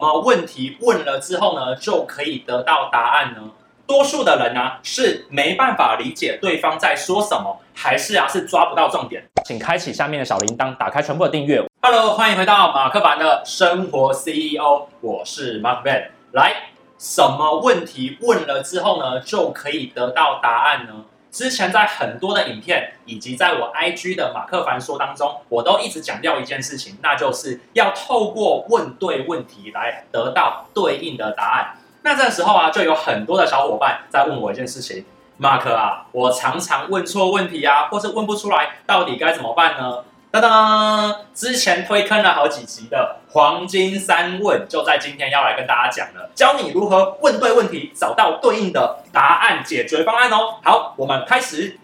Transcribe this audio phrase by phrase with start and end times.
[0.00, 3.40] 么问题问了之后呢，就可以得到答案呢？
[3.84, 9.28] 多数的人呢、啊、是没办法理解对方在说什么，还是啊是抓不到重点？
[9.44, 11.60] 请开启下面的小铃铛，打开全部的订阅。
[11.82, 16.10] Hello，欢迎回到马克凡的生活 CEO，我是 Mark Van。
[16.30, 16.54] 来，
[16.96, 20.92] 什么问题问了之后呢，就可以得到答案呢？
[21.30, 31.76] 之前在很多的影片以及在我 IG 的马克凡说当中，我都一直强调一件事情，那就是要透过问对问题来得到对应的答案。
[32.02, 35.04] 那这时候啊，就有很多的小伙伴在问我一件事情
[35.36, 40.04] 马克啊，我常常问错问题啊，或是问不出来，到底该怎么办呢？
[40.30, 50.56] 当当，之前推坑了好几集的黄金三问，就在今天要来跟大家讲了，教你如何问对问题，找到对应的答案解决方案哦。
[50.62, 51.78] 好，我们开始。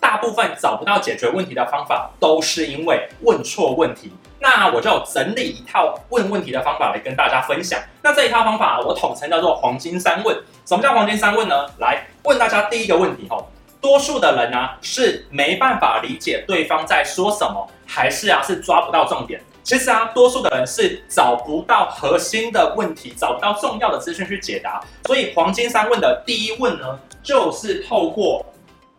[0.00, 4.12] 大部分找不到解决问题的方法，都是因为问错问题。
[4.38, 7.80] 那我就整理一套问问题的方法来跟大家分享。
[8.02, 10.36] 那这一套方法我统称叫做黄金三问。
[10.66, 11.66] 什么叫黄金三问呢？
[11.78, 13.43] 来问大家第一个问题哦。
[13.84, 19.38] 多数的人啊是没办法理解对方在说什么，还是啊是抓不到重点。
[19.62, 24.80] 其实啊，多数的人是找不到核心的问题，找不到重要的资讯去解答。
[25.04, 28.46] 所以黄金三问的第一问呢，就是透过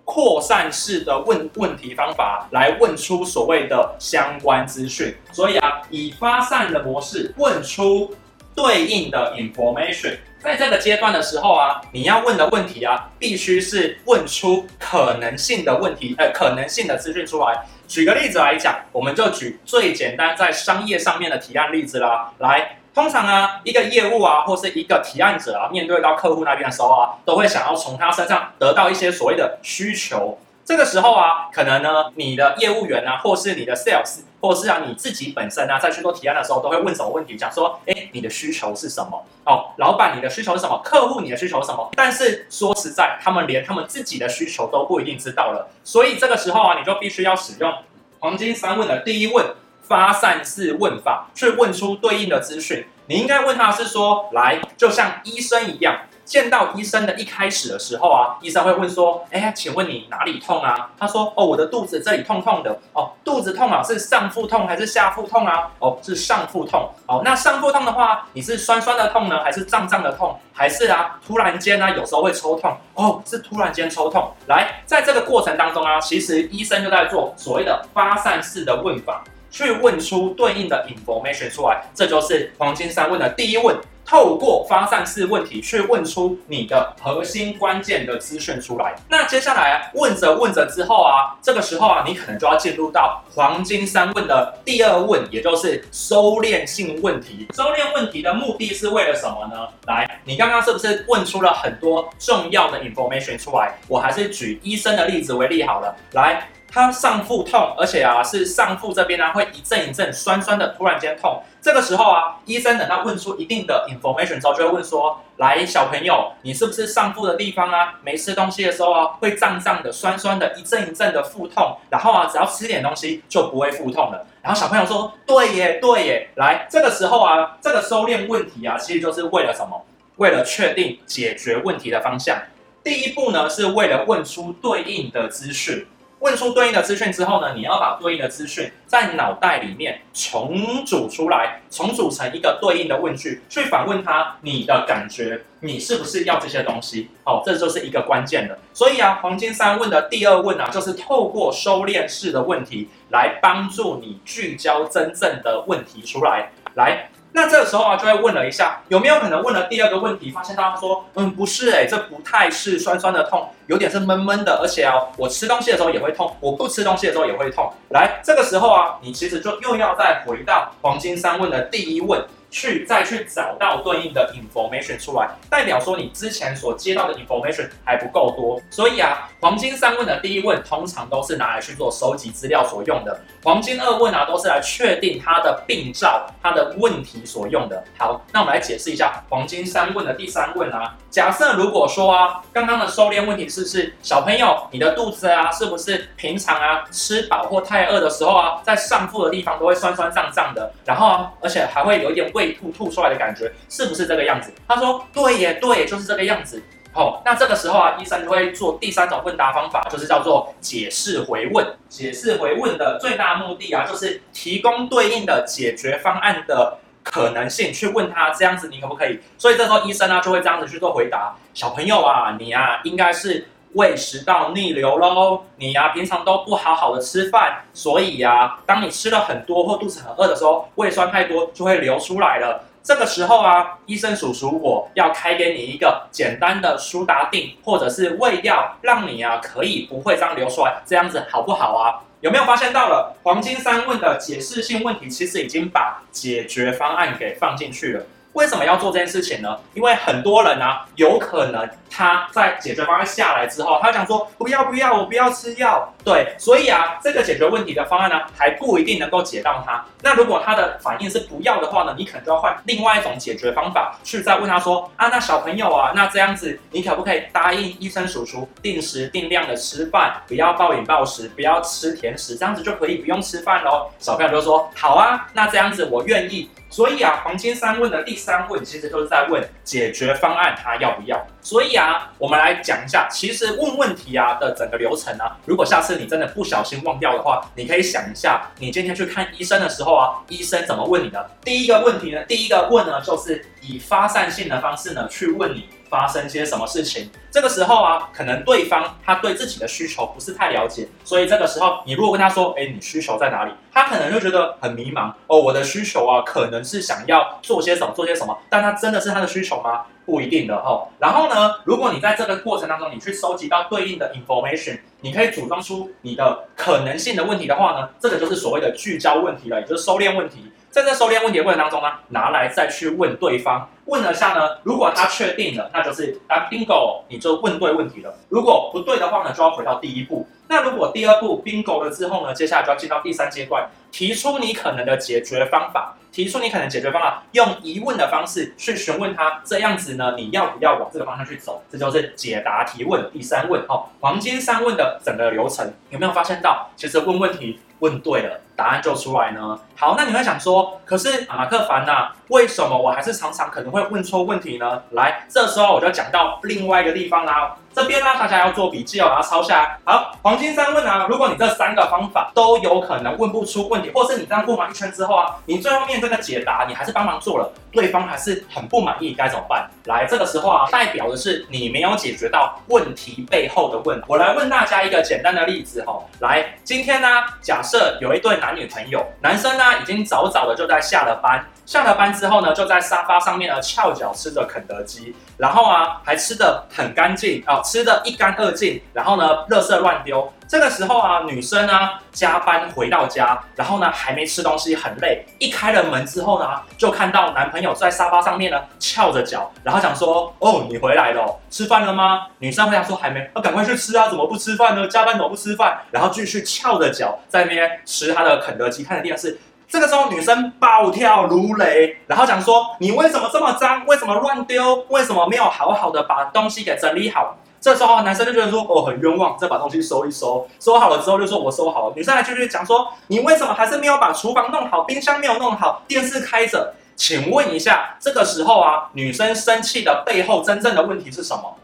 [0.03, 5.15] 扩散式的问问题方法来问出所谓的相关资讯。
[5.31, 8.13] 所以啊，以发散的模式问出
[8.53, 10.17] 对应的 information。
[10.45, 17.65] 在这个阶段的时候啊，你要问的问题啊，必须是问出可能性的问题，呃，可能性的资讯出来。
[17.87, 22.31] 举个例子来讲，我们就举最简单在商业上面的提案例子啦。
[22.37, 30.37] 来，通常啊，一个业务啊，或是一个提案者啊，面对到客户那边的时候啊，都会想要从他身上得到一些所谓的需求。
[30.63, 37.35] 这个时候啊，可能呢，你的业务员啊，或是你的 sales，或是啊你自己本身啊，在去做提案的时候，都会问什么问题？
[37.35, 39.25] 讲说，哎，你的需求是什么？
[39.43, 40.79] 哦，老板，你的需求是什么？
[40.85, 41.89] 客户，你的需求是什么？
[41.95, 45.67] 但是说实在，他们连他们自己的需求都不一定知道了。
[45.83, 47.73] 所以这个时候啊，你就必须要使用
[48.19, 49.43] 黄金三问的第一问，
[49.81, 52.85] 发散式问法，去问出对应的资讯。
[53.07, 56.01] 你应该问他是说，来，就像医生一样。
[56.25, 62.77] 见到医生的一开始的时候啊，医生会问说：“哎，请问你哪里痛啊？”他说：“哦，我的肚子这里痛痛的。
[62.93, 65.71] 哦，肚子痛啊，是上腹痛还是下腹痛啊？
[65.79, 66.89] 哦，是上腹痛。
[67.05, 72.75] 哦，那上腹痛的话，你是酸酸的痛呢，还是胀胀的痛，还是啊，突然间呢，有时候会抽痛？
[72.95, 74.33] 哦，是突然间抽痛。
[74.47, 81.83] 来，在这个过程当中啊，其实医生就在做所谓的发散式的问法，去问出对应的 information 出来。
[81.93, 83.77] 这就是黄金三问的第一问。
[84.05, 88.95] 透过发散式问题去问出你的核心关键的资讯出来。
[89.09, 97.47] 那接下来问着问着之后啊，这个时候啊，你可能就要进入到黄金三问的第二问，也就是收敛性问题。
[97.53, 99.67] 收敛问题的目的是为了什么呢？
[99.87, 103.73] 来，你刚刚是不是问出了很多重要的 information 出来？
[103.87, 105.95] 我还是举医生的例子为例好了。
[106.11, 106.47] 来。
[106.67, 111.41] 他上腹痛，而且啊是上腹这边呢、啊、会一阵一阵酸酸的，突然间痛。
[111.65, 121.75] 这个时候啊，医生等到问出一定的 information 之后，就会问说：来，小朋友，你是不是上腹的地方啊，没吃东西的时候啊，会胀胀的、酸酸的，一阵一阵的腹痛？
[121.89, 124.27] 然后啊，只要吃点东西就不会腹痛了。
[124.43, 126.29] 然后小朋友说：对耶，对耶。
[126.35, 129.83] 来，这个时候啊，这个收敛问题啊，其实就是为了什么？
[130.17, 132.37] 为了确定解决问题的方向。
[132.83, 135.87] 第一步呢，是为了问出对应的资讯。
[136.25, 147.09] 问出对应的资讯之后呢，你要把对应的资讯在脑袋里面重组出来，重组成一个对应的问句，去反问他你的感觉，你是不是要这些东西？
[147.25, 148.57] 哦，这就是一个关键的。
[148.73, 157.07] 所以啊，黄金三问的第二问啊，就是透过收敛式的问题来帮助你聚焦真正的问题出来，来。
[157.35, 167.69] 那这个时候啊，就会问了一下，有没有可能问了第二个问题，发现大家说，嗯，不是诶，这不太是酸酸的痛，有点是闷闷的，而且啊，我吃东西的时候也会痛，我不吃东西的时候也会痛。
[167.89, 172.23] 来，这个时候啊，你其实就又要再回到黄金三问的第一问。
[172.55, 187.83] 去再去找到对应的 information 出来，代表说你之前所接到的 information 还不够多，所以啊，黄金三问的第一问通常都是拿来去做收集资料所用的，黄金二问啊都是来确定它的病灶、它的问题所用的。
[187.97, 202.44] 好，那我们来解释一下黄金三问的第三问啊，假设如果说啊，刚刚的收敛问题是不是小朋友，你的肚子啊是不是平常啊吃饱或太饿的时候啊，在上腹的地方都会酸酸胀胀的，然后啊，而且还会有一点胃。
[202.53, 204.51] 吐吐出来的感觉是不是这个样子？
[204.67, 206.61] 他说对耶，对，就是这个样子。
[206.93, 211.65] 好，那这个时候啊，医生就会做第三种问答方法，就是叫做解释回问。
[211.89, 219.19] 解释回问的最大目的啊，就是提供对应的解决方案的可能性，去问他这样子你可不可以？
[219.37, 221.35] 所以这时候医生呢、啊、就会这样子去做回答。
[221.53, 223.45] 小朋友啊，你啊应该是
[223.75, 232.63] 胃食道逆流喽，你呀、平常都不好好的吃饭，所以呀、当你吃了很多或肚子很饿的时候，胃酸太多就会流出来了。
[232.81, 241.99] 这个时候啊，医生叔叔我要开给你一个简单的舒达定或者是胃药，让你啊可以不会这样流出来，这样子好不好啊？
[242.21, 248.05] 有没有发现到了黄金三问的解释性问题，其实已经把解决方案给放进去了。
[248.35, 249.57] 为什么要做这件事情呢？
[249.73, 255.93] 因为很多人啊，有可能他在解决方案下来之后，他讲说不要不要，我不要吃药。
[256.03, 259.83] 对，所以啊，这个解决问题的方案呢，还不一定能够解到他。
[260.01, 273.89] 那如果他的反应是不要的话呢，你可能就要换另外一种解决方法，去再问他说啊，那小朋友啊，那这样子你可不可以答应医生叔叔定时定量的吃饭，不要暴饮暴食，不要吃甜食，这样子就可以不用吃饭喽？
[273.97, 276.49] 小朋友就说好啊，那这样子我愿意。
[276.75, 281.21] 所以啊，黄金三问的第三问其实都是在问解决方案他要不要。
[281.41, 291.29] 所以啊，我们来讲一下，其实问问题啊的整个流程啊，如果下次你真的不小心忘掉的话，你可以想一下，你今天去看医生的时候啊，医生怎么问你的？
[291.43, 295.67] 第一个问题呢，第一个问呢，就是以发散性的方式呢去问你。
[295.87, 297.09] 发生些什么事情？
[297.31, 303.51] 这个时候啊，可能对方他对自己的需求不是太了解，所以这个时候你如果跟他说，哎，你需求在哪里？
[303.71, 305.39] 他可能就觉得很迷茫哦。
[305.39, 309.85] 我的需求啊，可能是想要做些什么，做些什么，但他真的是他的需求吗？
[310.05, 310.87] 不一定的哦。
[310.99, 320.51] 然后呢，如果你在这个过程当中，你去收集到对应的 information，你可以组装出你的可能性的问题的话呢，这个就是所谓的聚焦问题了，也就是收敛问题。
[320.75, 328.13] 在这收敛问题的过程当中呢，拿来再去问对方，问了下呢，如果他确定了，那就是当 bingo，你就问对问题了。
[328.27, 330.27] 如果不对的话呢，就要回到第一步。
[330.49, 341.63] 那如果第二步 bingo 了之后呢，接下来就要进到第三阶段，提出你可能的解决方法，提出你可能解决方法，用疑问的方式去询问他，这样子呢，你要不要往这个方向去走？
[341.71, 346.69] 这就是解答提问第三问哦，黄金三问的整个流程，有没有发现到？
[346.75, 348.41] 其实问问题问对了。
[348.57, 349.59] 答案就出来呢。
[349.77, 354.81] 好，那你会想说，可是马克凡呐，为什么我还是常常可能会问错问题呢？
[354.91, 357.55] 来，这时候我就讲到另外一个地方啦。
[357.75, 359.77] 这边呢，大家要做笔记哦，把它抄下来。
[359.83, 369.69] 好，黄金三问啊，如果你这三个方法都有可能问不出问题，或是你这样问完一圈之后啊，你最后面这个解答你还是帮忙做了，对方还是很不满意，该怎么办？
[369.87, 374.01] 来，这个时候啊，代表的是你没有解决到问题背后的问。
[374.07, 377.09] 我来问大家一个简单的例子哈，来，今天呢，
[377.41, 390.31] 假设有一对男女朋友，男生呢已经早早的就在下了班，下了班之后呢，就在沙发上面呢翘脚吃着肯德基，然后啊还吃的很干净啊，吃的一干二净，然后呢垃圾乱丢。
[390.47, 391.73] 这个时候啊，女生呢
[392.11, 395.25] 加班回到家，然后呢还没吃东西，很累。
[395.39, 396.47] 一开了门之后呢，
[396.77, 404.07] 就看到男朋友在沙发上面呢翘着脚，然后想说：“哦，你回来了，吃饭了吗？”女生回答说：“还没。”那赶快去吃啊！
[404.07, 404.87] 怎么不吃饭呢？
[404.87, 405.79] 加班怎么不吃饭？
[405.89, 409.39] 然后继续翘着脚在那边吃他的肯德基，看着电视。
[409.67, 413.85] 这个时候女生暴跳如雷，然后讲说：“你为什么这么脏？
[413.85, 414.85] 为什么乱丢？
[414.89, 421.93] 为什么没有好好的把东西给整理好？”这时候男生就觉得说，哦，很冤枉，再把东西收一收，收好了之后就说我收好了。
[421.95, 426.75] 女生还继续讲说，你为什么还是没有把厨房弄好，冰箱没有弄好，电视开着？
[426.95, 431.55] 请问一下，这个时候啊，女生生气的背后真正的问题是什么？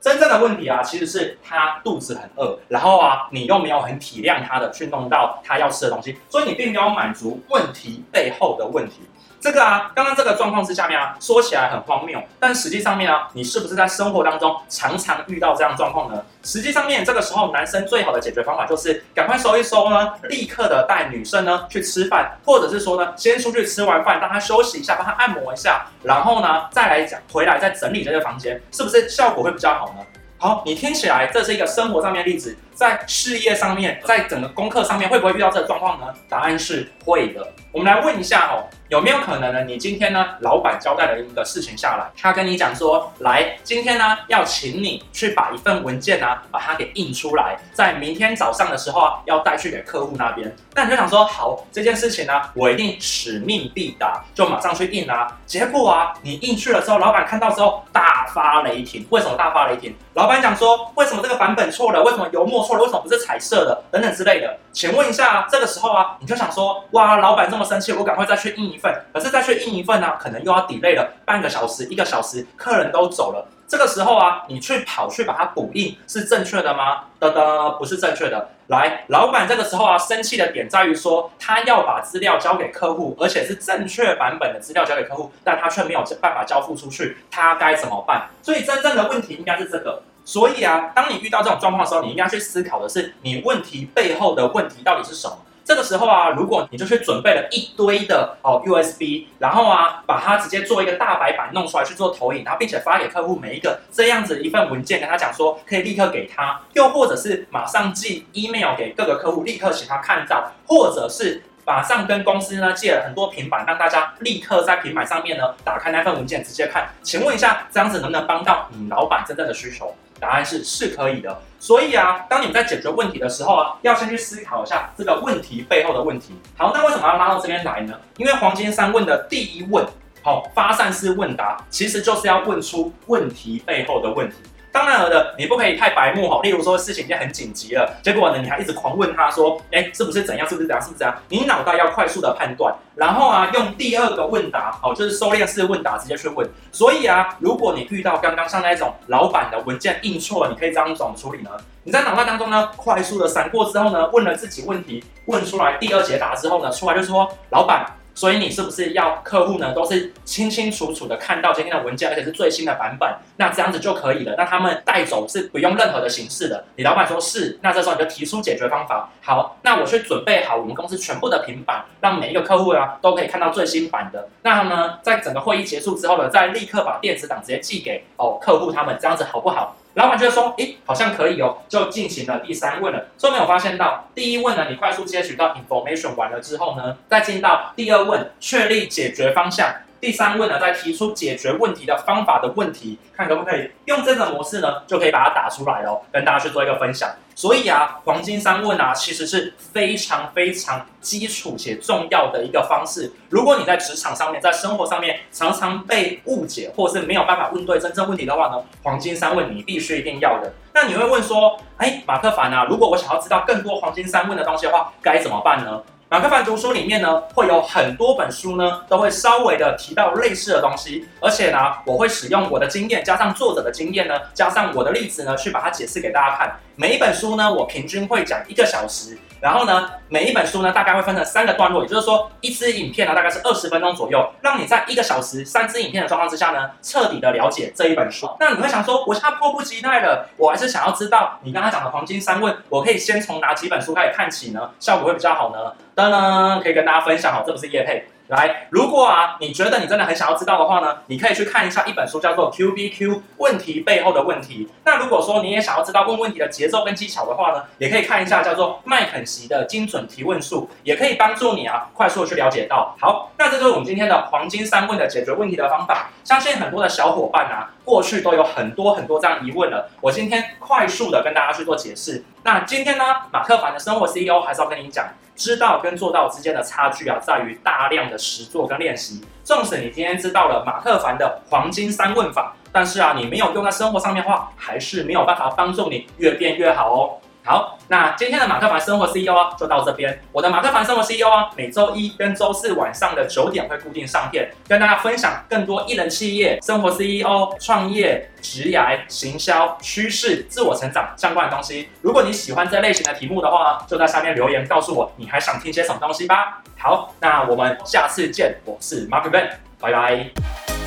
[0.00, 9.00] 真正的问题啊，其实是他肚子很饿，然后啊，你又没有很体谅他的去弄到他要吃的东西，所以你并没有满足问题背后的问题。
[9.40, 16.20] 这个啊，刚刚这个状况之下面啊，说起来很荒谬，但实际上面啊，你是不是在生活当中常常遇到这样状况呢？
[16.42, 30.04] 实际上面这个时候，男生最好的解决方法就是赶快收一收呢，立刻的带女生呢去吃饭，或者是说呢，先出去吃完饭，让她休息一下，帮她按摩一下，然后呢再来讲回来再整理这个房间，是不是效果会比较好呢？
[30.40, 36.06] 好，你听起来这是一个生活上面的例子，在事业上面，在整个功课上面会不会遇到这个状况呢？
[36.28, 37.44] 答案是会的。
[37.72, 38.70] 我们来问一下哦。
[38.88, 39.62] 有没有可能呢？
[39.64, 50.56] 你今天呢，老板交代了一个事情下来，他跟你讲说，来，今天呢，要请你去把一份文件呢，把它给印出来，在明天早上的时候啊，要带去给客户那边。
[50.74, 55.36] 那你就想说，好，这件事情呢，我一定使命必达，就马上去印啊。
[55.44, 59.06] 结果啊，你印去了之后，老板看到之后大发雷霆。
[59.10, 59.94] 为什么大发雷霆？
[60.14, 62.02] 老板讲说，为什么这个版本错了？
[62.02, 62.82] 为什么油墨错了？
[62.82, 63.82] 为什么不是彩色的？
[63.90, 64.58] 等等之类的。
[64.72, 68.94] 请问一下，这个时候啊，你就想说，哇，老板这么生气，我赶快再去印一份。
[69.12, 73.48] 可是再去印一份呢，可能又要 delay 了半个小时、一个小时，客人都走了。
[73.66, 77.04] 这个时候啊，你去跑去把它补印是正确的吗？
[77.18, 78.48] 的的，不是正确的。
[78.68, 88.28] 来，老板这个时候啊，生气的点在于说，他要把资料交给客户，而且是正确版本的资料交给客户，但他却没有办法交付出去，他该怎么办？
[88.42, 90.02] 所以真正的问题应该是这个。
[90.28, 95.38] 所以啊，当你遇到这种状况的时候，你应该去思考的是，你问题背后的问题到底是什么？
[95.64, 116.86] 这个时候啊，如果你就去准备了一堆的哦 USB，然后啊，把它直接做一个大白板弄出来去做投影，然后并且发给客户每一个这样子一份文件，跟他讲说可以立刻给他，又或者是马上寄 email 给各个客户，立刻请他看到，或者是马上跟公司呢借了很多平板，让大家立刻在平板上面呢打开那份文件直接看。
[117.02, 119.94] 请问一下，这样子能不能帮到你老板真正的需求？
[120.20, 126.34] 答案是是可以的，所以啊，当你们在解决问题的时候啊，要先去思考一下这个问题背后的问题。
[126.56, 127.98] 好，那为什么要拉到这边来呢？
[128.16, 129.86] 因为黄金三问的第一问，
[130.22, 134.36] 好，发散式问答，其实就是要问出问题背后的问题。
[134.70, 136.40] 当然了的，你不可以太白目哈。
[136.42, 140.48] 例如说事情已经很紧急了，结果呢，你还一直狂问他说，哎，是不是怎样？
[140.48, 140.82] 是不是怎样？
[140.82, 141.16] 是不是怎样？
[141.28, 146.48] 你脑袋要快速的判断，然后啊，用第二个问答，哦，就是收敛式问答，直接去问。
[146.70, 151.50] 所以啊，如果你遇到刚刚像那种老板的文件印错了，你可以这样怎么处理呢？
[151.84, 157.86] 你在脑袋当中呢，快速的闪过之后呢，问了自己问题，问出来第二解答之后呢，出来就说，老板。
[158.18, 164.34] 所以你是不是要客户呢，都是清清楚楚的看到今天的文件，而且是最新的版本，那这样子就可以了。
[164.36, 166.64] 那他们带走是不用任何的形式的。
[166.74, 169.08] 你老板说是，那这时候你就提出解决方法。
[169.22, 174.28] 好，那我去准备好我们公司全部的平板，让每一个客户啊都可以看到最新版的。
[174.42, 179.76] 那呢，在整个会议结束之后呢，再立刻把电子档直接寄给哦客户他们，这样子好不好？
[179.98, 183.08] 老板觉得说，诶，好像可以哦，就进行了第三问了。
[183.16, 189.74] 所以没有发现到，第一问呢，你快速接取到 information 完了之后呢，再进到第二问，确立解决方向。
[190.00, 197.10] 第三问呢，再提出解决问题的方法的问题，看可不可以用这个模式呢，就可以把它打出来哦，跟大家去做一个分享。
[197.34, 203.12] 所以啊，黄金三问啊，其实是非常非常基础且重要的一个方式。
[203.28, 210.52] 如果你在职场上面，在生活上面常常被误解，或是没有办法问对真正问题的话呢，黄金三问你必须一定要的。
[210.74, 215.82] 那你会问说，哎，马克凡啊，如果我想要知道更多黄金三问的东西的话，该怎么办呢？
[216.10, 226.58] 马克凡读书里面呢，会有很多本书呢，都会稍微的提到类似的东西，而且呢，我会使用我的经验加上作者的经验呢，加上我的例子呢，去把它解释给大家看。
[226.76, 229.18] 每一本书呢，我平均会讲一个小时。
[229.40, 238.28] 然后呢，每一本书呢，大概会分成三个段落，也就是说，一支影片呢，大概是二十分钟左右，让你在一个小时三支影片的状况之下呢，彻底的了解这一本书。
[238.40, 244.70] 那你会想说，我现在迫不及待了，我还是想要知道你刚才讲的黄金三问，我可以先从哪几本书开始看起呢？
[244.80, 245.72] 效果会比较好呢？
[245.98, 248.06] 当然，可以跟大家分享哦，这不是叶配。
[248.28, 254.68] 来，如果啊，你觉得你真的很想要知道的话呢，你可以去看一下一本书，叫做《Q B Q 问题背后的问题》。
[254.84, 262.94] 那如果说你也想要知道问问题的节奏跟技巧的话呢，也可以看一下叫做麦肯锡的精准提问术，也可以帮助你啊，快速的去了解到。
[263.00, 266.10] 好，那这就是我们今天的黄金三问的解决问题的方法。
[266.22, 269.90] 相信很多的小伙伴啊，过去都有很多很多这样疑问了。
[270.00, 272.22] 我今天快速的跟大家去做解释。
[272.44, 275.04] 那今天呢，马克凡的生活 CEO 还是要跟你讲。
[275.38, 279.22] 知道跟做到之间的差距啊，在于大量的实做跟练习。
[279.44, 287.16] 纵使你今天知道了马克凡的黄金三问法，但是啊，你没有用在生活上面的话，还是没有办法帮助你越变越好哦。
[287.48, 290.20] 好，那今天的马克凡生活 CEO 啊，就到这边。
[290.32, 301.88] 我的马克凡生活 CEO 啊，每周一跟周四晚上的九点会固定上片，跟大家分享更多一人企业、生活 CEO、创业、职涯、行销、趋势、自我成长相关的东西。
[302.02, 306.62] 如果你喜欢这类型的题目的话，就在下面留言告诉我，你还想听些什么东西吧。
[306.76, 309.48] 好，那我们下次见，我是马克凡，
[309.80, 310.77] 拜拜。